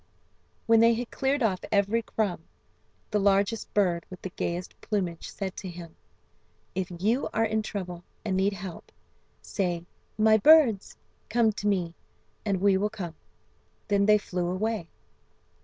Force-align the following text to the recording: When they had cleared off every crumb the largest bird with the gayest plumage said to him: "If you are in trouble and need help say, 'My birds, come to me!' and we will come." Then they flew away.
When 0.65 0.79
they 0.79 0.95
had 0.95 1.11
cleared 1.11 1.43
off 1.43 1.59
every 1.71 2.01
crumb 2.01 2.45
the 3.11 3.19
largest 3.19 3.71
bird 3.75 4.03
with 4.09 4.19
the 4.23 4.31
gayest 4.31 4.81
plumage 4.81 5.29
said 5.29 5.55
to 5.57 5.69
him: 5.69 5.95
"If 6.73 6.89
you 6.97 7.29
are 7.35 7.45
in 7.45 7.61
trouble 7.61 8.03
and 8.25 8.35
need 8.35 8.53
help 8.53 8.91
say, 9.43 9.85
'My 10.17 10.37
birds, 10.39 10.97
come 11.29 11.51
to 11.51 11.67
me!' 11.67 11.93
and 12.43 12.59
we 12.61 12.77
will 12.77 12.89
come." 12.89 13.13
Then 13.89 14.07
they 14.07 14.17
flew 14.17 14.47
away. 14.49 14.89